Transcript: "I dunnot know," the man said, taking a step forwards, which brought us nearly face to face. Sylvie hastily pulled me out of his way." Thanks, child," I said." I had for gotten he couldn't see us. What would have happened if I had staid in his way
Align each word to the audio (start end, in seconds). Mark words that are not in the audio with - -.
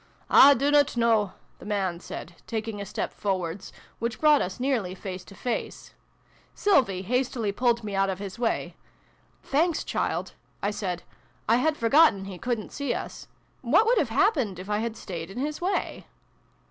"I 0.47 0.55
dunnot 0.55 0.97
know," 0.97 1.33
the 1.59 1.65
man 1.67 1.99
said, 1.99 2.33
taking 2.47 2.81
a 2.81 2.87
step 2.87 3.13
forwards, 3.13 3.71
which 3.99 4.19
brought 4.19 4.41
us 4.41 4.59
nearly 4.59 4.95
face 4.95 5.23
to 5.25 5.35
face. 5.35 5.93
Sylvie 6.55 7.03
hastily 7.03 7.51
pulled 7.51 7.83
me 7.83 7.93
out 7.93 8.09
of 8.09 8.17
his 8.17 8.39
way." 8.39 8.75
Thanks, 9.53 9.83
child," 9.83 10.33
I 10.59 10.71
said." 10.71 11.03
I 11.47 11.57
had 11.57 11.77
for 11.77 11.87
gotten 11.89 12.25
he 12.25 12.39
couldn't 12.39 12.71
see 12.71 12.95
us. 12.95 13.27
What 13.61 13.85
would 13.85 13.99
have 13.99 14.09
happened 14.09 14.57
if 14.57 14.71
I 14.71 14.79
had 14.79 14.97
staid 14.97 15.29
in 15.29 15.37
his 15.37 15.61
way 15.61 16.07